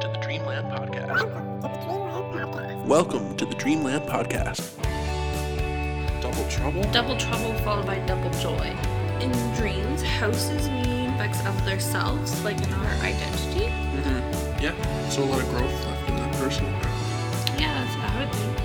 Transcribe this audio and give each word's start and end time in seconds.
to 0.00 0.08
the 0.08 0.18
Dreamland 0.18 0.70
Podcast. 0.70 1.24
Welcome 2.86 3.36
to 3.36 3.44
the 3.46 3.54
Dreamland 3.54 4.04
Podcast. 4.04 4.80
Double 6.20 6.48
trouble? 6.48 6.82
Double 6.92 7.16
trouble 7.16 7.52
followed 7.64 7.86
by 7.86 7.98
double 8.06 8.30
joy. 8.38 8.76
In 9.20 9.32
dreams, 9.54 10.02
houses 10.02 10.68
mean 10.68 10.98
aspects 11.18 11.46
of 11.46 11.64
themselves, 11.64 12.44
like 12.44 12.56
in 12.62 12.72
our 12.72 12.94
identity. 13.02 13.66
Mm-hmm. 13.66 14.62
Yeah. 14.62 15.08
So 15.08 15.24
a 15.24 15.26
lot 15.26 15.40
of 15.40 15.48
growth 15.50 15.86
left 15.86 16.08
in 16.08 16.16
that 16.16 16.32
person. 16.34 16.64
Yeah, 17.58 17.74
that's 17.74 17.96
what 17.96 18.10
I 18.10 18.24
would 18.24 18.34
think. 18.34 18.56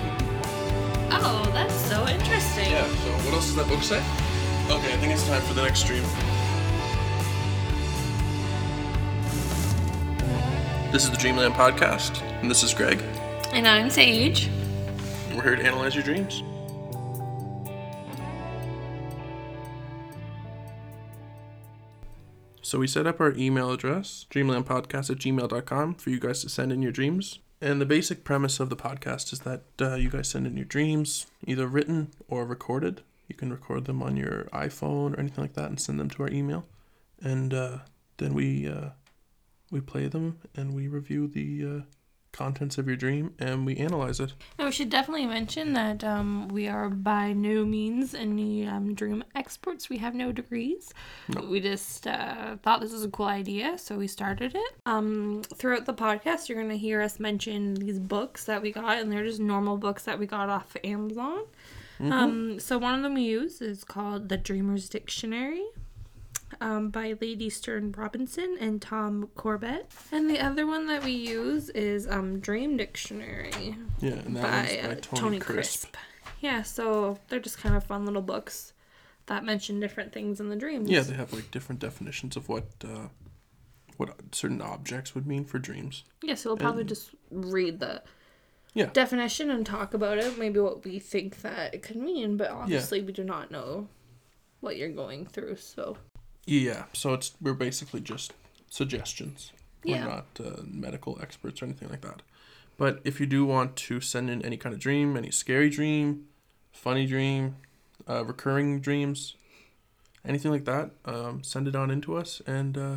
Oh, 1.10 1.50
that's 1.52 1.74
so 1.74 2.06
interesting. 2.06 2.70
Yeah. 2.70 2.86
So 2.86 3.10
what 3.26 3.34
else 3.34 3.46
does 3.46 3.56
that 3.56 3.68
book 3.68 3.82
say? 3.82 3.98
Okay, 4.70 4.94
I 4.94 4.96
think 4.98 5.12
it's 5.12 5.26
time 5.26 5.42
for 5.42 5.54
the 5.54 5.62
next 5.62 5.80
stream. 5.80 6.04
This 10.94 11.06
is 11.06 11.10
the 11.10 11.16
Dreamland 11.16 11.54
Podcast, 11.54 12.22
and 12.40 12.48
this 12.48 12.62
is 12.62 12.72
Greg. 12.72 13.02
And 13.50 13.66
I'm 13.66 13.90
Sage. 13.90 14.48
We're 15.34 15.42
here 15.42 15.56
to 15.56 15.64
analyze 15.64 15.96
your 15.96 16.04
dreams. 16.04 16.44
So 22.62 22.78
we 22.78 22.86
set 22.86 23.08
up 23.08 23.20
our 23.20 23.32
email 23.32 23.72
address, 23.72 24.26
dreamlandpodcast 24.30 25.10
at 25.10 25.18
gmail.com, 25.18 25.94
for 25.96 26.10
you 26.10 26.20
guys 26.20 26.42
to 26.42 26.48
send 26.48 26.70
in 26.70 26.80
your 26.80 26.92
dreams. 26.92 27.40
And 27.60 27.80
the 27.80 27.86
basic 27.86 28.22
premise 28.22 28.60
of 28.60 28.70
the 28.70 28.76
podcast 28.76 29.32
is 29.32 29.40
that 29.40 29.64
uh, 29.80 29.96
you 29.96 30.10
guys 30.10 30.28
send 30.28 30.46
in 30.46 30.56
your 30.56 30.64
dreams, 30.64 31.26
either 31.44 31.66
written 31.66 32.12
or 32.28 32.46
recorded. 32.46 33.02
You 33.26 33.34
can 33.34 33.50
record 33.50 33.86
them 33.86 34.00
on 34.00 34.16
your 34.16 34.44
iPhone 34.52 35.16
or 35.16 35.18
anything 35.18 35.42
like 35.42 35.54
that 35.54 35.70
and 35.70 35.80
send 35.80 35.98
them 35.98 36.10
to 36.10 36.22
our 36.22 36.30
email. 36.30 36.66
And 37.20 37.52
uh, 37.52 37.78
then 38.18 38.32
we 38.32 38.68
uh, 38.68 38.90
we 39.70 39.80
play 39.80 40.08
them 40.08 40.38
and 40.54 40.74
we 40.74 40.88
review 40.88 41.26
the 41.26 41.66
uh, 41.66 41.82
contents 42.34 42.78
of 42.78 42.86
your 42.86 42.96
dream 42.96 43.32
and 43.38 43.64
we 43.64 43.76
analyze 43.76 44.20
it. 44.20 44.34
And 44.58 44.66
we 44.66 44.72
should 44.72 44.90
definitely 44.90 45.26
mention 45.26 45.72
that 45.74 46.02
um, 46.02 46.48
we 46.48 46.68
are 46.68 46.88
by 46.90 47.32
no 47.32 47.64
means 47.64 48.14
any 48.14 48.66
um, 48.66 48.94
dream 48.94 49.24
experts. 49.34 49.88
We 49.88 49.98
have 49.98 50.14
no 50.14 50.32
degrees. 50.32 50.92
No. 51.28 51.42
We 51.42 51.60
just 51.60 52.06
uh, 52.06 52.56
thought 52.62 52.80
this 52.80 52.92
was 52.92 53.04
a 53.04 53.10
cool 53.10 53.26
idea, 53.26 53.78
so 53.78 53.96
we 53.96 54.08
started 54.08 54.54
it. 54.54 54.74
Um, 54.84 55.42
throughout 55.54 55.86
the 55.86 55.94
podcast, 55.94 56.48
you're 56.48 56.58
going 56.58 56.70
to 56.70 56.76
hear 56.76 57.00
us 57.00 57.20
mention 57.20 57.74
these 57.74 58.00
books 58.00 58.44
that 58.44 58.60
we 58.60 58.72
got, 58.72 58.98
and 58.98 59.10
they're 59.10 59.24
just 59.24 59.40
normal 59.40 59.76
books 59.76 60.04
that 60.04 60.18
we 60.18 60.26
got 60.26 60.48
off 60.48 60.76
Amazon. 60.82 61.44
Um, 62.00 62.58
so 62.58 62.76
one 62.76 62.94
of 62.94 63.02
them 63.02 63.14
we 63.14 63.22
use 63.22 63.60
is 63.62 63.84
called 63.84 64.28
The 64.28 64.36
Dreamer's 64.36 64.88
Dictionary 64.88 65.64
um, 66.60 66.90
by 66.90 67.14
Lady 67.20 67.48
Stearn 67.50 67.92
Robinson 67.96 68.56
and 68.60 68.80
Tom 68.80 69.28
Corbett. 69.34 69.90
And 70.12 70.28
the 70.28 70.40
other 70.40 70.66
one 70.66 70.86
that 70.88 71.04
we 71.04 71.12
use 71.12 71.68
is 71.70 72.06
um, 72.08 72.40
Dream 72.40 72.76
Dictionary 72.76 73.76
Yeah, 74.00 74.12
and 74.12 74.36
that 74.36 74.42
by, 74.42 74.88
by 74.88 74.92
uh, 74.92 74.94
Tony, 75.00 75.20
Tony 75.20 75.38
Crisp. 75.38 75.92
Crisp. 75.92 75.96
Yeah, 76.40 76.62
so 76.62 77.18
they're 77.28 77.40
just 77.40 77.58
kind 77.58 77.74
of 77.74 77.84
fun 77.84 78.04
little 78.04 78.22
books 78.22 78.72
that 79.26 79.44
mention 79.44 79.80
different 79.80 80.12
things 80.12 80.40
in 80.40 80.48
the 80.50 80.56
dreams. 80.56 80.90
Yeah, 80.90 81.00
they 81.00 81.14
have 81.14 81.32
like 81.32 81.50
different 81.50 81.80
definitions 81.80 82.36
of 82.36 82.48
what 82.48 82.66
uh, 82.84 83.08
what 83.96 84.10
certain 84.32 84.60
objects 84.60 85.14
would 85.14 85.26
mean 85.26 85.44
for 85.44 85.58
dreams. 85.58 86.04
Yeah, 86.22 86.34
so 86.34 86.50
we'll 86.50 86.56
probably 86.58 86.80
And- 86.82 86.88
just 86.88 87.10
read 87.30 87.80
the 87.80 88.02
Yeah. 88.74 88.86
definition 88.92 89.50
and 89.50 89.64
talk 89.64 89.94
about 89.94 90.18
it, 90.18 90.36
maybe 90.36 90.58
what 90.60 90.84
we 90.84 90.98
think 90.98 91.42
that 91.42 91.72
it 91.74 91.82
could 91.82 91.96
mean, 91.96 92.36
but 92.36 92.50
obviously 92.50 93.00
we 93.02 93.12
do 93.12 93.22
not 93.24 93.50
know 93.52 93.88
what 94.60 94.76
you're 94.76 94.90
going 94.90 95.26
through, 95.26 95.56
so 95.56 95.96
Yeah, 96.46 96.84
so 96.92 97.14
it's 97.14 97.32
we're 97.40 97.54
basically 97.54 98.00
just 98.00 98.32
suggestions. 98.68 99.52
Yeah. 99.82 100.04
We're 100.04 100.10
not 100.10 100.26
uh, 100.40 100.62
medical 100.66 101.18
experts 101.20 101.62
or 101.62 101.66
anything 101.66 101.88
like 101.88 102.00
that. 102.02 102.22
But 102.76 103.00
if 103.04 103.20
you 103.20 103.26
do 103.26 103.44
want 103.44 103.76
to 103.76 104.00
send 104.00 104.30
in 104.30 104.42
any 104.44 104.56
kind 104.56 104.74
of 104.74 104.80
dream, 104.80 105.16
any 105.16 105.30
scary 105.30 105.70
dream, 105.70 106.26
funny 106.72 107.06
dream, 107.06 107.56
uh, 108.08 108.24
recurring 108.24 108.80
dreams, 108.80 109.36
anything 110.26 110.50
like 110.50 110.64
that, 110.64 110.90
um, 111.04 111.42
send 111.44 111.68
it 111.68 111.76
on 111.76 111.90
into 111.90 112.16
us, 112.16 112.42
and 112.46 112.76
uh, 112.76 112.96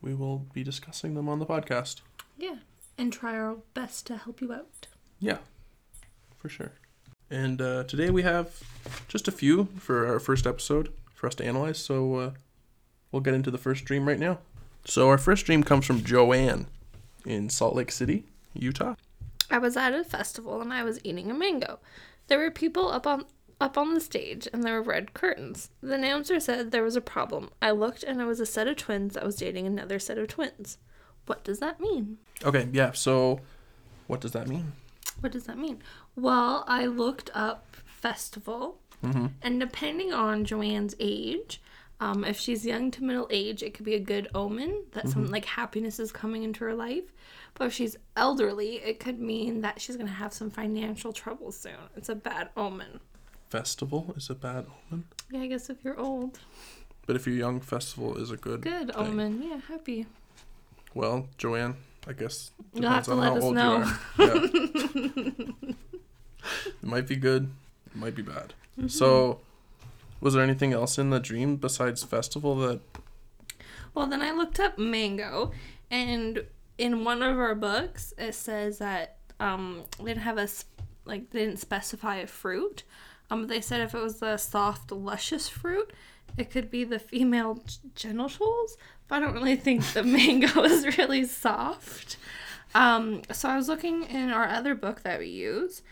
we 0.00 0.14
will 0.14 0.46
be 0.52 0.62
discussing 0.62 1.14
them 1.14 1.28
on 1.28 1.38
the 1.38 1.46
podcast. 1.46 2.02
yeah. 2.38 2.56
And 3.00 3.12
try 3.12 3.38
our 3.38 3.58
best 3.74 4.08
to 4.08 4.16
help 4.16 4.40
you 4.40 4.52
out. 4.52 4.88
Yeah, 5.20 5.38
for 6.36 6.48
sure. 6.48 6.72
And 7.30 7.62
uh, 7.62 7.84
today 7.84 8.10
we 8.10 8.24
have 8.24 8.60
just 9.06 9.28
a 9.28 9.30
few 9.30 9.68
for 9.78 10.04
our 10.08 10.18
first 10.18 10.48
episode 10.48 10.92
for 11.18 11.26
us 11.26 11.34
to 11.34 11.44
analyze. 11.44 11.78
So 11.78 12.14
uh, 12.14 12.30
we'll 13.10 13.22
get 13.22 13.34
into 13.34 13.50
the 13.50 13.58
first 13.58 13.84
dream 13.84 14.06
right 14.06 14.18
now. 14.18 14.38
So 14.84 15.08
our 15.08 15.18
first 15.18 15.44
dream 15.46 15.64
comes 15.64 15.84
from 15.84 16.04
Joanne 16.04 16.68
in 17.26 17.50
Salt 17.50 17.74
Lake 17.74 17.90
City, 17.90 18.24
Utah. 18.54 18.94
I 19.50 19.58
was 19.58 19.76
at 19.76 19.92
a 19.92 20.04
festival 20.04 20.60
and 20.60 20.72
I 20.72 20.84
was 20.84 21.00
eating 21.02 21.30
a 21.30 21.34
mango. 21.34 21.80
There 22.28 22.38
were 22.38 22.50
people 22.50 22.88
up 22.90 23.06
on 23.06 23.24
up 23.60 23.76
on 23.76 23.92
the 23.92 24.00
stage 24.00 24.46
and 24.52 24.62
there 24.62 24.74
were 24.74 24.82
red 24.82 25.14
curtains. 25.14 25.70
The 25.82 25.94
announcer 25.94 26.38
said 26.38 26.70
there 26.70 26.84
was 26.84 26.94
a 26.94 27.00
problem. 27.00 27.50
I 27.60 27.72
looked 27.72 28.04
and 28.04 28.20
it 28.20 28.24
was 28.24 28.38
a 28.38 28.46
set 28.46 28.68
of 28.68 28.76
twins 28.76 29.14
that 29.14 29.26
was 29.26 29.34
dating 29.34 29.66
another 29.66 29.98
set 29.98 30.16
of 30.16 30.28
twins. 30.28 30.78
What 31.26 31.42
does 31.42 31.58
that 31.58 31.80
mean? 31.80 32.18
Okay, 32.44 32.68
yeah. 32.72 32.92
So 32.92 33.40
what 34.06 34.20
does 34.20 34.30
that 34.32 34.46
mean? 34.46 34.72
What 35.20 35.32
does 35.32 35.44
that 35.44 35.58
mean? 35.58 35.82
Well, 36.14 36.64
I 36.68 36.86
looked 36.86 37.30
up 37.34 37.76
festival, 37.84 38.78
and 39.02 39.60
depending 39.60 40.12
on 40.12 40.44
Joanne's 40.44 40.94
age, 40.98 41.60
um, 42.00 42.24
if 42.24 42.38
she's 42.38 42.64
young 42.66 42.90
to 42.92 43.02
middle 43.04 43.26
age, 43.30 43.62
it 43.62 43.74
could 43.74 43.84
be 43.84 43.94
a 43.94 44.00
good 44.00 44.28
omen 44.34 44.84
that 44.92 45.08
some 45.08 45.30
like 45.30 45.44
happiness 45.44 45.98
is 45.98 46.12
coming 46.12 46.42
into 46.44 46.64
her 46.64 46.74
life. 46.74 47.12
But 47.54 47.66
if 47.68 47.72
she's 47.72 47.96
elderly, 48.16 48.76
it 48.76 49.00
could 49.00 49.18
mean 49.18 49.62
that 49.62 49.80
she's 49.80 49.96
gonna 49.96 50.10
have 50.10 50.32
some 50.32 50.50
financial 50.50 51.12
trouble 51.12 51.50
soon. 51.50 51.72
It's 51.96 52.08
a 52.08 52.14
bad 52.14 52.50
omen. 52.56 53.00
Festival 53.50 54.12
is 54.16 54.28
a 54.30 54.34
bad 54.34 54.66
omen, 54.92 55.04
Yeah, 55.30 55.40
I 55.40 55.46
guess 55.48 55.70
if 55.70 55.78
you're 55.82 55.98
old, 55.98 56.38
but 57.06 57.16
if 57.16 57.26
you're 57.26 57.34
young, 57.36 57.60
festival 57.60 58.16
is 58.18 58.30
a 58.30 58.36
good. 58.36 58.60
good 58.62 58.88
thing. 58.94 58.96
omen. 58.96 59.42
Yeah, 59.42 59.60
happy. 59.68 60.06
Well, 60.94 61.28
Joanne, 61.38 61.76
I 62.06 62.12
guess 62.12 62.50
You'll 62.74 62.90
have 62.90 63.04
to 63.06 63.12
on 63.12 63.18
let 63.18 63.28
how 63.30 63.36
us 63.38 63.42
old 63.42 63.54
know. 63.54 63.78
you 64.18 64.24
are. 64.24 64.34
Yeah. 65.56 65.64
it 66.66 66.82
might 66.82 67.06
be 67.08 67.16
good, 67.16 67.50
it 67.86 67.96
might 67.96 68.14
be 68.14 68.22
bad. 68.22 68.54
Mm-hmm. 68.78 68.88
So, 68.88 69.40
was 70.20 70.34
there 70.34 70.42
anything 70.42 70.72
else 70.72 70.98
in 70.98 71.10
the 71.10 71.20
dream 71.20 71.56
besides 71.56 72.02
festival 72.04 72.54
that? 72.56 72.80
Well, 73.94 74.06
then 74.06 74.22
I 74.22 74.30
looked 74.30 74.60
up 74.60 74.78
mango, 74.78 75.50
and 75.90 76.44
in 76.76 77.04
one 77.04 77.22
of 77.22 77.38
our 77.38 77.54
books, 77.54 78.14
it 78.16 78.34
says 78.34 78.78
that 78.78 79.16
um, 79.40 79.84
they 79.98 80.04
didn't 80.04 80.22
have 80.22 80.38
a 80.38 80.48
like 81.04 81.30
they 81.30 81.40
didn't 81.40 81.58
specify 81.58 82.16
a 82.16 82.26
fruit. 82.26 82.84
Um, 83.30 83.46
they 83.46 83.60
said 83.60 83.80
if 83.80 83.94
it 83.94 84.00
was 84.00 84.22
a 84.22 84.38
soft, 84.38 84.92
luscious 84.92 85.48
fruit, 85.48 85.92
it 86.36 86.50
could 86.50 86.70
be 86.70 86.84
the 86.84 86.98
female 86.98 87.62
genitals. 87.94 88.76
But 89.08 89.16
I 89.16 89.20
don't 89.20 89.34
really 89.34 89.56
think 89.56 89.84
the 89.92 90.02
mango 90.04 90.62
is 90.62 90.98
really 90.98 91.24
soft. 91.24 92.16
Um, 92.74 93.22
so 93.32 93.48
I 93.48 93.56
was 93.56 93.68
looking 93.68 94.04
in 94.04 94.30
our 94.30 94.46
other 94.46 94.74
book 94.74 95.02
that 95.02 95.18
we 95.18 95.28
use, 95.28 95.82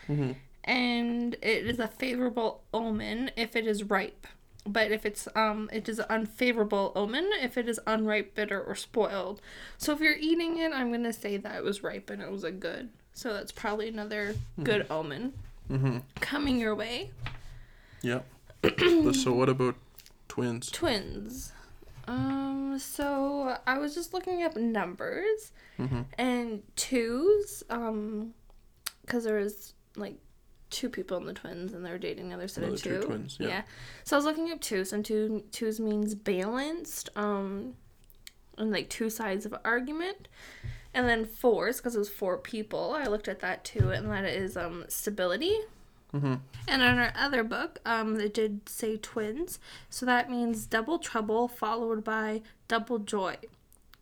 and 0.67 1.33
it 1.41 1.65
is 1.65 1.79
a 1.79 1.87
favorable 1.87 2.61
omen 2.73 3.31
if 3.35 3.55
it 3.55 3.65
is 3.65 3.83
ripe. 3.83 4.27
But 4.65 4.91
if 4.91 5.05
it's 5.05 5.27
um, 5.33 5.69
it 5.71 5.87
is 5.87 5.97
an 5.97 6.05
unfavorable 6.09 6.91
omen 6.95 7.29
if 7.41 7.57
it 7.57 7.67
is 7.69 7.79
unripe, 7.87 8.35
bitter, 8.35 8.61
or 8.61 8.75
spoiled. 8.75 9.41
So 9.77 9.93
if 9.93 10.01
you're 10.01 10.17
eating 10.19 10.57
it, 10.59 10.73
I'm 10.73 10.91
gonna 10.91 11.13
say 11.13 11.37
that 11.37 11.55
it 11.55 11.63
was 11.63 11.81
ripe 11.83 12.09
and 12.09 12.21
it 12.21 12.29
was 12.29 12.43
a 12.43 12.51
good. 12.51 12.89
So 13.13 13.33
that's 13.33 13.51
probably 13.53 13.87
another 13.87 14.35
good 14.61 14.85
omen 14.91 15.33
Mm-hmm. 15.71 15.97
coming 16.21 16.59
your 16.59 16.75
way. 16.75 17.11
Yeah. 18.01 18.21
so 19.13 19.33
what 19.33 19.49
about 19.49 19.75
twins? 20.29 20.69
Twins. 20.71 21.51
Um, 22.07 22.77
so 22.79 23.57
I 23.67 23.77
was 23.77 23.93
just 23.93 24.13
looking 24.13 24.43
up 24.43 24.55
numbers 24.55 25.51
and 26.17 26.63
twos, 26.77 27.63
um, 27.69 28.33
because 29.01 29.25
there 29.25 29.35
was 29.39 29.73
like 29.97 30.15
two 30.69 30.89
people 30.89 31.17
in 31.17 31.25
the 31.25 31.33
twins 31.33 31.73
and 31.73 31.85
they 31.85 31.91
were 31.91 31.97
dating 31.97 32.27
another 32.27 32.47
set 32.47 32.63
of 32.63 32.81
two 32.81 33.01
twins, 33.01 33.37
yeah. 33.39 33.61
So 34.03 34.15
I 34.15 34.17
was 34.17 34.25
looking 34.25 34.51
up 34.51 34.61
twos 34.61 34.91
and 34.93 35.03
two 35.05 35.43
twos 35.51 35.79
means 35.79 36.15
balanced, 36.15 37.09
um, 37.15 37.75
and 38.57 38.71
like 38.71 38.89
two 38.89 39.09
sides 39.09 39.45
of 39.45 39.53
an 39.53 39.59
argument. 39.63 40.27
And 40.93 41.07
then 41.07 41.25
fours, 41.25 41.77
because 41.77 41.95
it 41.95 41.99
was 41.99 42.09
four 42.09 42.37
people, 42.37 42.95
I 42.97 43.03
looked 43.03 43.27
at 43.27 43.39
that 43.41 43.63
too, 43.63 43.91
and 43.91 44.09
that 44.09 44.25
is 44.25 44.57
um 44.57 44.85
stability. 44.87 45.59
Mm-hmm. 46.13 46.35
And 46.67 46.81
in 46.81 46.97
our 46.97 47.11
other 47.15 47.43
book, 47.43 47.79
um, 47.85 48.19
it 48.19 48.33
did 48.33 48.67
say 48.67 48.97
twins, 48.97 49.59
so 49.89 50.05
that 50.05 50.31
means 50.31 50.65
double 50.65 50.97
trouble 50.97 51.47
followed 51.47 52.03
by 52.03 52.41
double 52.67 52.97
joy, 52.97 53.35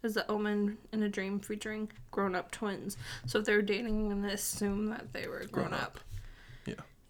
is 0.03 0.13
the 0.13 0.29
omen 0.31 0.77
in 0.94 1.01
a 1.03 1.09
dream 1.09 1.39
featuring 1.39 1.89
grown-up 2.12 2.51
twins. 2.51 2.95
So 3.25 3.39
if 3.39 3.45
they're 3.45 3.63
dating, 3.63 4.12
I'm 4.12 4.21
gonna 4.21 4.33
assume 4.33 4.85
that 4.91 5.12
they 5.12 5.27
were 5.27 5.45
grown, 5.51 5.69
Grown 5.69 5.73
up. 5.73 5.81
up. 5.81 6.00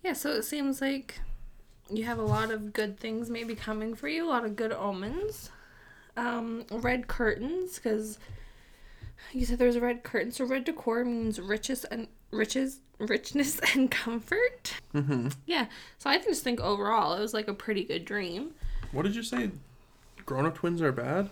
Yeah. 0.05 0.13
So 0.13 0.29
it 0.31 0.43
seems 0.43 0.81
like 0.81 1.19
you 1.89 2.03
have 2.05 2.19
a 2.19 2.23
lot 2.23 2.51
of 2.51 2.73
good 2.73 2.99
things 2.99 3.29
maybe 3.29 3.55
coming 3.55 3.95
for 3.95 4.07
you, 4.07 4.25
a 4.27 4.29
lot 4.29 4.45
of 4.45 4.55
good 4.55 4.71
omens. 4.71 5.49
Um, 6.15 6.63
red 6.71 7.07
curtains, 7.07 7.75
because 7.75 8.19
You 9.33 9.45
said 9.45 9.57
there's 9.57 9.75
a 9.75 9.81
red 9.81 10.03
curtain, 10.03 10.31
so 10.31 10.45
red 10.45 10.63
decor 10.63 11.03
means 11.03 11.39
riches 11.41 11.83
and 11.85 12.07
riches, 12.31 12.79
richness 12.99 13.59
and 13.75 13.89
comfort. 13.91 14.75
Mm-hmm. 14.93 15.29
Yeah. 15.45 15.65
So 15.97 16.09
I 16.09 16.19
just 16.19 16.43
think 16.43 16.59
overall 16.61 17.15
it 17.15 17.19
was 17.19 17.33
like 17.33 17.47
a 17.47 17.53
pretty 17.53 17.83
good 17.83 18.05
dream. 18.05 18.51
What 18.91 19.03
did 19.03 19.15
you 19.15 19.23
say? 19.23 19.51
Grown 20.25 20.45
up 20.45 20.55
twins 20.55 20.81
are 20.81 20.91
bad? 20.91 21.29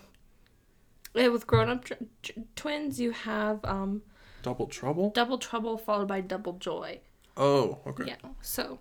Yeah, 1.14 1.28
with 1.28 1.46
grown 1.48 1.70
up 1.70 1.86
tr- 1.86 1.94
tr- 2.24 2.32
twins, 2.56 3.00
you 3.00 3.12
have 3.12 3.64
um 3.64 4.02
Double 4.42 4.66
trouble? 4.68 5.12
double 5.12 5.38
trouble 5.38 5.78
followed 5.78 6.08
by 6.08 6.20
double 6.22 6.54
joy. 6.54 7.00
Oh, 7.36 7.80
okay. 7.88 8.06
Yeah. 8.08 8.30
So 8.42 8.80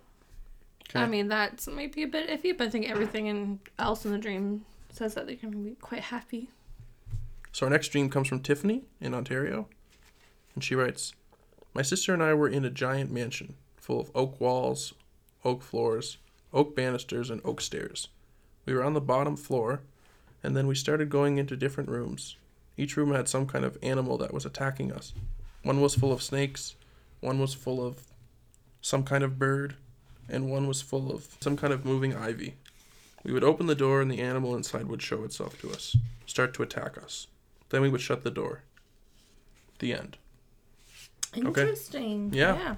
Okay. 0.89 1.03
I 1.03 1.07
mean 1.07 1.27
that's 1.27 1.67
might 1.67 1.93
be 1.93 2.03
a 2.03 2.07
bit 2.07 2.29
iffy, 2.29 2.55
but 2.55 2.67
I 2.67 2.69
think 2.69 2.89
everything 2.89 3.27
in, 3.27 3.59
else 3.79 4.05
in 4.05 4.11
the 4.11 4.17
dream 4.17 4.65
says 4.91 5.15
that 5.15 5.25
they 5.25 5.35
can 5.35 5.63
be 5.63 5.75
quite 5.81 6.01
happy. 6.01 6.49
So 7.51 7.65
our 7.65 7.71
next 7.71 7.89
dream 7.89 8.09
comes 8.09 8.27
from 8.27 8.41
Tiffany 8.41 8.83
in 9.01 9.13
Ontario. 9.13 9.67
And 10.53 10.63
she 10.63 10.75
writes 10.75 11.13
My 11.73 11.81
sister 11.81 12.13
and 12.13 12.21
I 12.21 12.33
were 12.35 12.47
in 12.47 12.63
a 12.63 12.69
giant 12.69 13.11
mansion 13.11 13.55
full 13.75 13.99
of 13.99 14.11
oak 14.13 14.39
walls, 14.39 14.93
oak 15.43 15.61
floors, 15.63 16.17
oak 16.53 16.75
banisters, 16.75 17.29
and 17.29 17.41
oak 17.43 17.59
stairs. 17.59 18.09
We 18.65 18.73
were 18.73 18.83
on 18.83 18.93
the 18.93 19.01
bottom 19.01 19.35
floor, 19.35 19.81
and 20.43 20.55
then 20.55 20.67
we 20.67 20.75
started 20.75 21.09
going 21.09 21.37
into 21.37 21.57
different 21.57 21.89
rooms. 21.89 22.37
Each 22.77 22.95
room 22.95 23.11
had 23.11 23.27
some 23.27 23.45
kind 23.45 23.65
of 23.65 23.77
animal 23.83 24.17
that 24.19 24.33
was 24.33 24.45
attacking 24.45 24.91
us. 24.91 25.13
One 25.63 25.81
was 25.81 25.95
full 25.95 26.13
of 26.13 26.23
snakes, 26.23 26.75
one 27.19 27.39
was 27.39 27.53
full 27.53 27.85
of 27.85 28.03
some 28.83 29.01
kind 29.03 29.23
of 29.23 29.39
bird, 29.39 29.75
and 30.29 30.51
one 30.51 30.67
was 30.67 30.81
full 30.83 31.11
of 31.11 31.27
some 31.39 31.57
kind 31.57 31.73
of 31.73 31.83
moving 31.85 32.15
ivy. 32.15 32.53
We 33.23 33.33
would 33.33 33.43
open 33.43 33.65
the 33.65 33.73
door, 33.75 34.01
and 34.01 34.11
the 34.11 34.19
animal 34.21 34.55
inside 34.55 34.85
would 34.87 35.01
show 35.01 35.23
itself 35.23 35.59
to 35.61 35.71
us, 35.71 35.95
start 36.27 36.53
to 36.55 36.63
attack 36.63 36.97
us. 37.01 37.25
Then 37.69 37.81
we 37.81 37.89
would 37.89 38.01
shut 38.01 38.23
the 38.23 38.29
door. 38.29 38.61
The 39.79 39.93
end. 39.93 40.17
Interesting. 41.35 42.29
Yeah. 42.33 42.75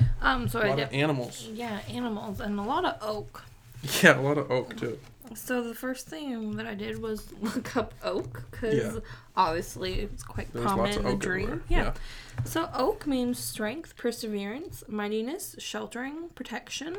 Yeah. 0.00 0.06
Um. 0.22 0.48
So 0.48 0.60
A 0.60 0.64
I 0.64 0.68
lot 0.70 0.76
did. 0.76 0.86
of 0.88 0.92
animals. 0.94 1.46
Yeah, 1.52 1.80
animals 1.90 2.40
and 2.40 2.58
a 2.58 2.62
lot 2.62 2.84
of 2.84 2.96
oak. 3.02 3.44
Yeah, 4.02 4.18
a 4.18 4.22
lot 4.22 4.38
of 4.38 4.50
oak 4.50 4.76
too. 4.76 4.98
So 5.34 5.62
the 5.62 5.74
first 5.74 6.08
thing 6.08 6.56
that 6.56 6.66
I 6.66 6.74
did 6.74 7.00
was 7.02 7.32
look 7.40 7.76
up 7.76 7.94
oak 8.02 8.44
because 8.50 8.94
Yeah. 8.94 9.00
obviously 9.36 10.00
it's 10.00 10.22
quite 10.22 10.52
There's 10.52 10.64
prominent 10.64 10.96
in 10.98 11.04
the 11.04 11.16
dream. 11.16 11.44
everywhere. 11.44 11.64
Yeah. 11.68 11.92
So 12.44 12.70
oak 12.74 13.06
means 13.06 13.38
strength, 13.38 13.96
perseverance, 13.96 14.84
mightiness, 14.88 15.56
sheltering, 15.58 16.30
protection, 16.34 16.96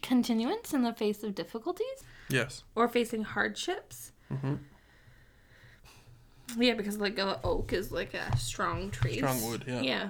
continuance 0.00 0.72
in 0.72 0.82
the 0.82 0.92
face 0.92 1.22
of 1.22 1.34
difficulties 1.34 2.04
Yes. 2.28 2.64
or 2.74 2.88
facing 2.88 3.24
hardships. 3.24 4.12
hmm 4.28 4.54
Yeah, 6.58 6.74
because 6.74 6.98
like 6.98 7.18
a 7.18 7.40
oak 7.44 7.72
is 7.72 7.92
like 7.92 8.14
a 8.14 8.36
strong 8.36 8.90
tree. 8.90 9.16
Strong 9.18 9.42
wood, 9.44 9.64
yeah. 9.66 9.80
Yeah. 9.82 10.08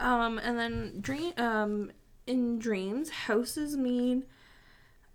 Um, 0.00 0.38
and 0.38 0.58
then 0.58 1.00
dream 1.00 1.32
um 1.38 1.90
in 2.26 2.58
dreams, 2.58 3.08
houses 3.10 3.76
mean 3.76 4.24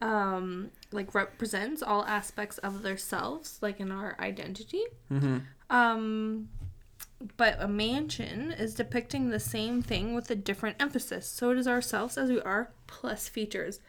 um 0.04 0.70
like 0.92 1.16
represents 1.16 1.82
all 1.82 2.04
aspects 2.06 2.58
of 2.60 2.84
their 2.84 2.98
selves, 2.98 3.58
like 3.62 3.80
in 3.80 3.92
our 3.92 4.16
identity. 4.20 4.84
hmm 5.10 5.38
Um 5.70 6.50
but 7.38 7.56
a 7.60 7.70
mansion 7.70 8.52
is 8.52 8.76
depicting 8.76 9.30
the 9.30 9.40
same 9.40 9.82
thing 9.82 10.14
with 10.14 10.30
a 10.30 10.36
different 10.36 10.76
emphasis. 10.82 11.26
So 11.26 11.52
it 11.52 11.58
is 11.58 11.68
ourselves 11.70 12.18
as 12.18 12.30
we 12.30 12.42
are, 12.42 12.72
plus 12.86 13.30
features 13.30 13.80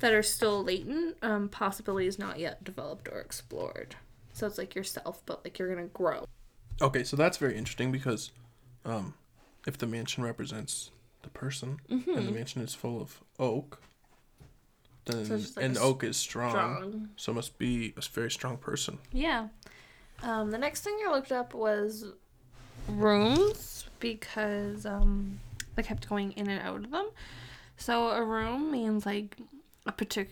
that 0.00 0.12
are 0.12 0.22
still 0.22 0.62
latent, 0.62 1.16
um, 1.22 1.48
possibilities 1.48 2.18
not 2.18 2.38
yet 2.38 2.62
developed 2.62 3.08
or 3.08 3.18
explored. 3.20 3.96
So 4.34 4.46
it's 4.46 4.58
like 4.58 4.74
yourself, 4.74 5.22
but 5.24 5.42
like 5.42 5.58
you're 5.58 5.74
gonna 5.74 5.88
grow. 5.88 6.26
Okay, 6.82 7.02
so 7.02 7.16
that's 7.16 7.38
very 7.38 7.56
interesting 7.56 7.90
because 7.90 8.30
um, 8.84 9.14
if 9.66 9.78
the 9.78 9.86
mansion 9.86 10.22
represents 10.22 10.90
the 11.22 11.30
person 11.30 11.78
and 11.88 12.28
the 12.28 12.30
mansion 12.30 12.60
is 12.60 12.74
full 12.74 13.00
of 13.00 13.22
oak, 13.38 13.80
then. 15.06 15.24
So 15.24 15.34
like 15.56 15.64
and 15.64 15.78
oak 15.78 16.04
is 16.04 16.16
strong, 16.16 16.50
Strong. 16.50 17.08
so 17.16 17.32
must 17.32 17.58
be 17.58 17.94
a 17.96 18.00
very 18.12 18.30
strong 18.30 18.56
person. 18.58 18.98
Yeah. 19.12 19.48
Um, 20.22 20.50
the 20.50 20.58
next 20.58 20.82
thing 20.82 20.96
I 21.06 21.10
looked 21.12 21.32
up 21.32 21.54
was 21.54 22.06
rooms 22.88 23.84
because 24.00 24.86
um, 24.86 25.40
I 25.76 25.82
kept 25.82 26.08
going 26.08 26.32
in 26.32 26.48
and 26.48 26.60
out 26.62 26.84
of 26.84 26.90
them. 26.90 27.08
So 27.76 28.08
a 28.08 28.22
room 28.24 28.70
means 28.70 29.04
like 29.06 29.36
a 29.86 29.92
partic- 29.92 30.28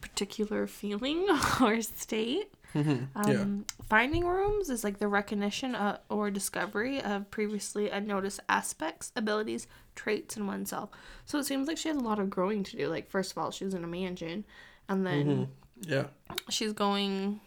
particular 0.00 0.66
feeling 0.66 1.26
or 1.60 1.80
state. 1.82 2.52
Hmm 2.72 3.04
Um, 3.14 3.28
yeah. 3.28 3.74
Finding 3.88 4.26
rooms 4.26 4.68
is 4.70 4.84
like 4.84 4.98
the 4.98 5.08
recognition 5.08 5.74
uh, 5.74 5.98
or 6.10 6.30
discovery 6.30 7.00
of 7.02 7.30
previously 7.30 7.88
unnoticed 7.90 8.40
aspects, 8.48 9.12
abilities, 9.16 9.66
traits 9.94 10.36
in 10.36 10.46
oneself. 10.46 10.90
So 11.24 11.38
it 11.38 11.44
seems 11.46 11.66
like 11.68 11.78
she 11.78 11.88
has 11.88 11.96
a 11.96 12.00
lot 12.00 12.18
of 12.18 12.28
growing 12.30 12.62
to 12.64 12.76
do. 12.76 12.88
Like, 12.88 13.08
first 13.08 13.32
of 13.32 13.38
all, 13.38 13.50
she's 13.50 13.72
in 13.74 13.82
a 13.84 13.86
mansion, 13.86 14.44
and 14.88 15.06
then 15.06 15.26
Mhm. 15.26 15.48
Yeah. 15.88 16.08
she's 16.50 16.72
going 16.74 17.40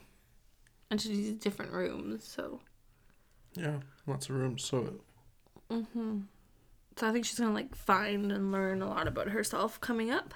into 0.89 1.07
these 1.09 1.33
different 1.33 1.71
rooms. 1.71 2.24
So, 2.27 2.59
Yeah. 3.53 3.79
Lots 4.07 4.29
of 4.29 4.35
rooms. 4.35 4.63
So 4.63 5.01
hmm 5.69 6.21
so 6.97 7.07
I 7.07 7.12
think 7.13 7.24
she's 7.25 7.39
gonna 7.39 7.53
like 7.53 7.74
find 7.75 8.31
and 8.31 8.51
learn 8.51 8.81
a 8.81 8.88
lot 8.89 9.07
about 9.07 9.29
herself 9.29 9.79
coming 9.79 10.12
up. 10.12 10.33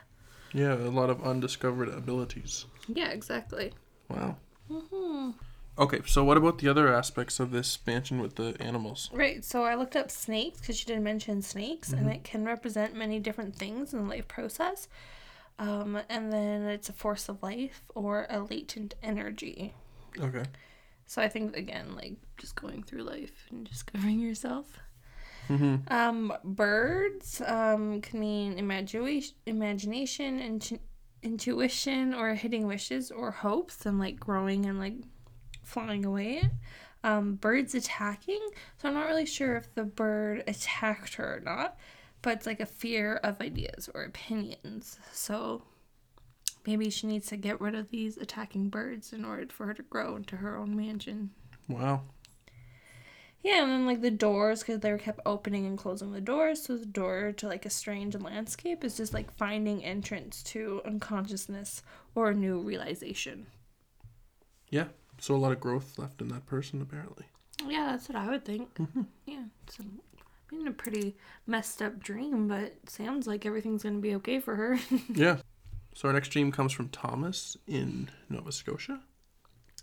yeah, 0.53 0.73
a 0.73 0.87
lot 0.91 1.09
of 1.09 1.21
undiscovered 1.23 1.89
abilities. 1.89 2.65
Yeah, 2.87 3.09
exactly. 3.09 3.73
Wow. 4.09 4.37
Hmm 4.69 5.31
Okay, 5.77 5.99
so 6.05 6.23
what 6.23 6.37
about 6.37 6.59
the 6.59 6.69
other 6.69 6.87
aspects 6.93 7.37
of 7.37 7.51
this 7.51 7.77
mansion 7.85 8.21
with 8.21 8.35
the 8.35 8.55
animals? 8.61 9.09
Right. 9.11 9.43
So 9.43 9.65
I 9.65 9.75
looked 9.75 9.97
up 9.97 10.09
snakes 10.09 10.61
because 10.61 10.77
she 10.77 10.85
didn't 10.85 11.03
mention 11.03 11.41
snakes, 11.41 11.91
and 11.91 12.09
it 12.09 12.23
can 12.23 12.45
represent 12.45 12.95
many 12.95 13.19
different 13.19 13.57
things 13.57 13.93
in 13.93 14.03
the 14.03 14.09
life 14.09 14.25
process. 14.29 14.87
Um, 15.59 15.99
and 16.07 16.31
then 16.31 16.61
it's 16.63 16.87
a 16.87 16.93
force 16.93 17.27
of 17.27 17.43
life 17.43 17.81
or 17.93 18.25
a 18.29 18.39
latent 18.39 18.95
energy. 19.03 19.73
Okay. 20.17 20.43
So 21.07 21.21
I 21.21 21.27
think 21.27 21.57
again, 21.57 21.93
like 21.95 22.13
just 22.37 22.55
going 22.55 22.83
through 22.83 23.03
life 23.03 23.45
and 23.51 23.67
discovering 23.67 24.19
yourself. 24.19 24.79
hmm 25.47 25.75
Um, 25.89 26.31
birds 26.43 27.41
um, 27.45 27.99
can 27.99 28.19
mean 28.21 28.57
imagination, 28.57 29.35
imagination, 29.45 30.39
intu- 30.39 30.79
intuition, 31.25 32.13
or 32.13 32.33
hitting 32.35 32.67
wishes 32.67 33.11
or 33.11 33.31
hopes, 33.31 33.85
and 33.85 33.99
like 33.99 34.19
growing 34.19 34.65
and 34.65 34.79
like 34.79 34.95
flying 35.63 36.05
away. 36.05 36.43
Um, 37.03 37.35
birds 37.35 37.75
attacking. 37.75 38.39
So 38.77 38.87
I'm 38.87 38.93
not 38.93 39.07
really 39.07 39.25
sure 39.25 39.57
if 39.57 39.73
the 39.75 39.83
bird 39.83 40.43
attacked 40.47 41.15
her 41.15 41.37
or 41.37 41.39
not, 41.41 41.77
but 42.21 42.37
it's 42.37 42.45
like 42.45 42.59
a 42.59 42.65
fear 42.65 43.17
of 43.17 43.41
ideas 43.41 43.89
or 43.93 44.03
opinions. 44.03 44.99
So 45.11 45.63
maybe 46.65 46.89
she 46.89 47.07
needs 47.07 47.27
to 47.27 47.37
get 47.37 47.61
rid 47.61 47.75
of 47.75 47.89
these 47.89 48.17
attacking 48.17 48.69
birds 48.69 49.13
in 49.13 49.23
order 49.25 49.45
for 49.49 49.67
her 49.67 49.73
to 49.73 49.83
grow 49.83 50.15
into 50.15 50.37
her 50.37 50.57
own 50.57 50.75
mansion. 50.75 51.31
Wow. 51.67 52.03
Yeah, 53.45 53.61
and 53.61 53.71
then 53.71 53.85
like 53.85 54.01
the 54.01 54.09
doors, 54.09 54.61
because 54.63 54.79
they 54.79 54.91
were 54.91 54.97
kept 54.97 55.19
opening 55.23 55.67
and 55.67 55.77
closing 55.77 56.11
the 56.11 56.19
doors. 56.19 56.63
So 56.63 56.77
the 56.77 56.85
door 56.87 57.31
to 57.37 57.47
like 57.47 57.63
a 57.67 57.69
strange 57.69 58.15
landscape 58.15 58.83
is 58.83 58.97
just 58.97 59.13
like 59.13 59.31
finding 59.37 59.83
entrance 59.83 60.41
to 60.45 60.81
unconsciousness 60.83 61.83
or 62.15 62.31
a 62.31 62.33
new 62.33 62.59
realization. 62.59 63.45
Yeah. 64.71 64.85
So 65.19 65.35
a 65.35 65.37
lot 65.37 65.51
of 65.51 65.59
growth 65.59 65.99
left 65.99 66.21
in 66.21 66.29
that 66.29 66.47
person 66.47 66.81
apparently. 66.81 67.25
Yeah, 67.67 67.91
that's 67.91 68.09
what 68.09 68.17
I 68.17 68.27
would 68.29 68.45
think. 68.45 68.67
Yeah, 69.27 69.43
it's 69.67 69.77
a, 69.77 69.83
I 70.51 70.55
mean, 70.55 70.67
a 70.67 70.71
pretty 70.71 71.15
messed 71.45 71.83
up 71.83 71.99
dream, 71.99 72.47
but 72.47 72.73
sounds 72.87 73.27
like 73.27 73.45
everything's 73.45 73.83
gonna 73.83 73.99
be 73.99 74.15
okay 74.15 74.39
for 74.39 74.55
her. 74.55 74.79
Yeah. 75.13 75.37
So 75.93 76.07
our 76.07 76.13
next 76.15 76.29
dream 76.29 76.51
comes 76.51 76.73
from 76.73 76.89
Thomas 76.89 77.55
in 77.67 78.09
Nova 78.27 78.51
Scotia. 78.51 79.01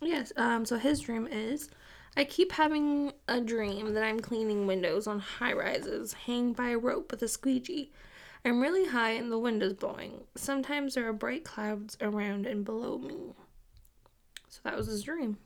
yes. 0.01 0.33
Um. 0.37 0.65
So 0.67 0.79
his 0.79 0.99
dream 0.99 1.29
is, 1.31 1.71
I 2.17 2.25
keep 2.25 2.53
having 2.53 3.13
a 3.27 3.41
dream 3.41 3.95
that 3.95 4.05
I'm 4.05 4.21
cleaning 4.21 4.67
windows 4.67 5.07
on 5.07 5.19
high 5.19 5.55
rises, 5.55 6.13
hanging 6.13 6.53
by 6.53 6.71
a 6.71 6.79
rope 6.79 7.11
with 7.11 7.23
a 7.23 7.29
squeegee. 7.29 7.91
I'm 8.45 8.61
really 8.61 8.87
high 8.87 9.13
and 9.13 9.31
the 9.33 9.39
wind 9.39 9.63
is 9.63 9.73
blowing. 9.73 10.25
Sometimes 10.35 10.95
there 10.95 11.09
are 11.09 11.13
bright 11.13 11.45
clouds 11.45 11.97
around 12.01 12.47
and 12.47 12.65
below 12.65 12.99
me. 12.99 13.33
So 14.49 14.61
that 14.65 14.77
was 14.77 14.89
his 14.89 15.03
dream. 15.03 15.39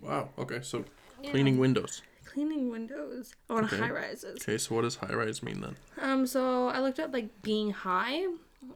Wow. 0.00 0.30
Okay. 0.38 0.60
So 0.62 0.84
Yeah. 1.22 1.30
cleaning 1.32 1.58
windows. 1.58 2.02
Cleaning 2.24 2.70
windows 2.70 3.34
on 3.50 3.64
Okay. 3.64 3.76
high 3.78 3.90
rises. 3.90 4.40
Okay. 4.42 4.56
So 4.58 4.74
what 4.74 4.82
does 4.82 4.96
high 4.96 5.12
rise 5.14 5.42
mean 5.42 5.60
then? 5.60 5.76
Um, 5.98 6.26
so 6.26 6.68
I 6.68 6.80
looked 6.80 6.98
up 6.98 7.12
like 7.12 7.42
being 7.42 7.70
high, 7.70 8.24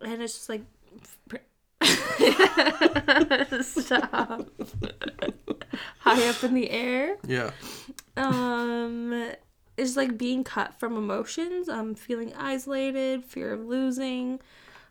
and 0.02 0.22
it's 0.22 0.34
just 0.34 0.48
like. 0.48 0.62
Stop. 3.62 4.48
high 6.00 6.28
up 6.28 6.44
in 6.44 6.54
the 6.54 6.70
air. 6.70 7.16
Yeah. 7.26 7.50
Um, 8.16 9.32
it's 9.76 9.96
like 9.96 10.18
being 10.18 10.44
cut 10.44 10.78
from 10.78 10.96
emotions. 10.96 11.68
Um, 11.68 11.94
feeling 11.94 12.34
isolated, 12.34 13.24
fear 13.24 13.52
of 13.52 13.64
losing. 13.66 14.40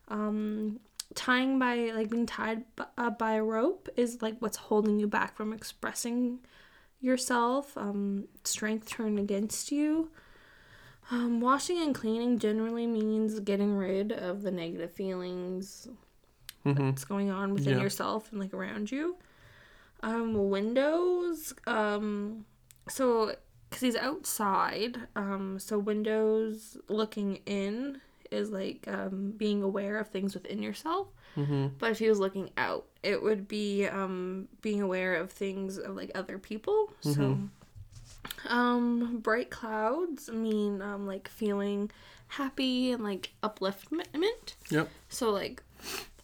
Um, 0.07 0.79
tying 1.15 1.60
by 1.60 1.91
like 1.93 2.10
being 2.10 2.25
tied 2.25 2.63
b- 2.75 2.84
uh, 2.98 3.10
by 3.10 3.34
a 3.34 3.43
rope 3.43 3.89
is 3.98 4.22
like 4.22 4.38
what's 4.39 4.57
holding 4.57 5.00
you 5.00 5.07
back 5.07 5.36
from 5.36 5.51
expressing 5.51 6.39
yourself, 7.00 7.77
um, 7.77 8.27
strength 8.43 8.89
turned 8.89 9.19
against 9.19 9.72
you. 9.72 10.10
Um, 11.10 11.39
washing 11.39 11.81
and 11.81 11.96
cleaning 11.96 12.38
generally 12.38 12.86
means 12.86 13.39
getting 13.39 13.75
rid 13.75 14.12
of 14.12 14.41
the 14.41 14.51
negative 14.51 14.91
feelings 14.91 15.88
Mm-hmm. 16.67 16.86
that's 16.89 17.05
going 17.05 17.29
on 17.31 17.53
within 17.53 17.77
Yeah. 17.77 17.83
yourself 17.83 18.31
and 18.31 18.39
like 18.39 18.53
around 18.53 18.91
you. 18.91 19.15
Um, 20.03 20.50
windows. 20.50 21.53
Um, 21.65 22.45
so 22.88 23.36
because 23.69 23.81
he's 23.81 23.95
outside, 23.95 24.97
um, 25.15 25.59
so 25.59 25.77
windows 25.79 26.77
looking 26.88 27.38
in 27.45 28.00
is 28.29 28.50
like 28.50 28.86
um 28.88 29.31
being 29.38 29.63
aware 29.63 29.97
of 29.97 30.09
things 30.09 30.33
within 30.33 30.62
yourself. 30.62 31.07
Mm-hmm. 31.38 31.67
But 31.79 31.91
if 31.91 32.00
he 32.00 32.09
was 32.09 32.19
looking 32.19 32.50
out, 32.57 32.86
it 33.03 33.21
would 33.24 33.47
be 33.47 33.86
um 33.88 34.47
being 34.62 34.81
aware 34.81 35.15
of 35.15 35.31
things 35.31 35.77
of 35.77 35.95
like 35.95 36.12
other 36.13 36.38
people. 36.38 36.91
So 37.01 37.38
um 38.50 39.19
bright 39.19 39.50
clouds 39.50 40.29
mean 40.29 40.81
um 40.81 41.05
like 41.07 41.27
feeling 41.27 41.89
happy 42.27 42.91
and 42.91 43.03
like 43.03 43.31
upliftment. 43.43 44.55
Yep. 44.69 44.89
So 45.09 45.31
like 45.31 45.63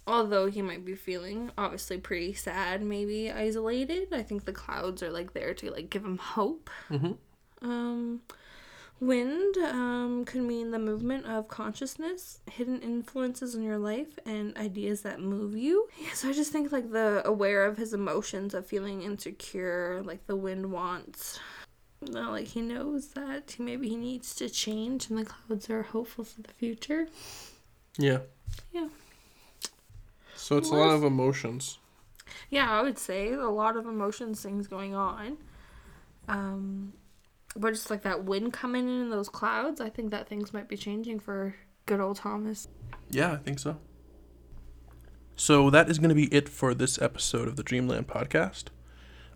although 0.06 0.48
he 0.48 0.62
might 0.62 0.86
be 0.86 0.96
feeling 0.96 1.52
obviously 1.58 1.98
pretty 1.98 2.34
sad, 2.34 2.82
maybe 2.82 3.32
isolated, 3.32 4.14
I 4.14 4.24
think 4.24 4.46
the 4.46 4.52
clouds 4.52 5.02
are 5.04 5.12
like 5.12 5.34
there 5.34 5.54
to 5.56 5.72
like 5.72 5.90
give 5.90 6.04
him 6.04 6.18
hope. 6.18 6.70
Mhm. 6.90 7.18
Um 7.62 8.22
wind 9.00 9.58
um 9.58 10.24
could 10.26 10.42
mean 10.42 10.72
the 10.72 10.80
movement 10.80 11.26
of 11.26 11.48
consciousness, 11.48 12.40
hidden 12.50 12.80
influences 12.82 13.56
in 13.56 13.64
your 13.64 13.78
life 13.78 14.18
and 14.26 14.56
ideas 14.58 15.02
that 15.02 15.20
move 15.20 15.56
you. 15.56 15.88
Yeah, 16.02 16.10
so 16.14 16.30
I 16.30 16.34
just 16.34 16.52
think 16.52 16.72
like 16.72 16.92
the 16.92 17.22
aware 17.26 17.66
of 17.66 17.78
his 17.78 17.94
emotions 17.94 18.54
of 18.54 18.66
feeling 18.66 19.02
insecure, 19.02 20.02
like 20.04 20.28
the 20.28 20.36
wind 20.36 20.72
wants 20.72 21.40
no, 22.12 22.32
like 22.32 22.48
he 22.48 22.62
knows 22.62 23.10
that 23.10 23.52
he, 23.52 23.64
maybe 23.64 23.90
he 23.90 23.96
needs 23.96 24.36
to 24.36 24.50
change 24.50 25.10
and 25.10 25.18
the 25.18 25.26
clouds 25.26 25.70
are 25.70 25.84
hopeful 25.84 26.26
for 26.26 26.42
the 26.42 26.52
future. 26.54 27.08
Yeah. 27.98 28.20
Yeah. 28.72 28.88
So 30.44 30.58
it's 30.58 30.72
a 30.72 30.76
lot 30.76 30.90
of 30.90 31.06
emotions. 31.06 31.80
Yeah, 32.50 32.70
I 32.70 32.82
would 32.82 32.98
say 32.98 33.32
a 33.32 33.48
lot 33.48 33.78
of 33.78 33.86
emotions 33.86 34.42
things 34.42 34.68
going 34.68 34.94
on. 34.94 35.38
Um 36.28 36.92
but 37.56 37.72
just 37.72 37.90
like 37.90 38.02
that 38.02 38.26
wind 38.26 38.52
coming 38.52 38.90
in 38.90 39.02
and 39.04 39.12
those 39.12 39.30
clouds, 39.30 39.80
I 39.80 39.90
think 39.90 40.12
that 40.12 40.28
things 40.28 40.52
might 40.52 40.68
be 40.68 40.76
changing 40.76 41.22
for 41.22 41.56
good 41.86 42.02
old 42.02 42.18
Thomas. 42.18 42.68
Yeah, 43.10 43.32
I 43.32 43.38
think 43.38 43.60
so. 43.60 43.78
So 45.38 45.70
that 45.70 45.90
is 45.90 45.98
going 45.98 46.10
to 46.10 46.16
be 46.16 46.26
it 46.26 46.50
for 46.50 46.74
this 46.74 47.02
episode 47.02 47.48
of 47.48 47.56
the 47.56 47.64
Dreamland 47.64 48.08
podcast. 48.08 48.66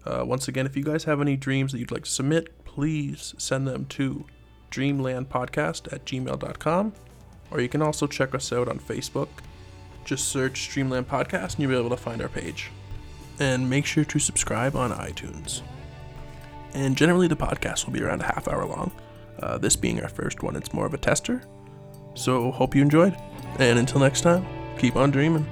Uh, 0.06 0.26
once 0.26 0.48
again, 0.48 0.66
if 0.66 0.76
you 0.76 0.84
guys 0.84 1.06
have 1.06 1.22
any 1.22 1.38
dreams 1.38 1.72
that 1.72 1.80
you'd 1.80 1.92
like 1.92 2.04
to 2.04 2.10
submit, 2.10 2.66
please 2.66 3.34
send 3.38 3.68
them 3.68 3.86
to 3.86 4.26
dreamlandpodcast 4.72 5.94
at 5.94 6.06
gmail.com. 6.06 6.94
Or 7.52 7.62
you 7.62 7.70
can 7.70 7.82
also 7.82 8.08
check 8.08 8.36
us 8.36 8.52
out 8.52 8.68
on 8.68 8.80
Facebook. 8.80 9.30
Just 10.08 10.30
search 10.30 10.70
Dreamland 10.70 11.10
Podcast 11.10 11.56
and 11.56 11.60
you'll 11.60 11.72
be 11.72 11.78
able 11.78 11.90
to 11.90 11.98
find 11.98 12.22
our 12.22 12.30
page. 12.30 12.72
And 13.40 13.70
make 13.70 13.86
sure 13.86 14.06
to 14.06 14.20
subscribe 14.20 14.74
on 14.74 14.92
iTunes. 14.92 15.62
And 16.74 16.96
generally, 16.96 17.28
the 17.28 17.36
podcast 17.36 17.86
will 17.86 17.92
be 17.92 18.02
around 18.02 18.22
a 18.22 18.26
half 18.26 18.48
hour 18.48 18.66
long. 18.66 18.92
Uh, 19.42 19.58
this 19.58 19.76
being 19.76 20.02
our 20.02 20.08
first 20.08 20.44
one, 20.44 20.56
it's 20.56 20.74
more 20.74 20.86
of 20.86 20.94
a 20.94 20.98
tester. 20.98 21.44
So, 22.16 22.52
hope 22.52 22.74
you 22.74 22.82
enjoyed. 22.82 23.18
And 23.60 23.78
until 23.78 24.00
next 24.00 24.22
time, 24.22 24.46
keep 24.80 24.96
on 24.96 25.12
dreaming. 25.12 25.46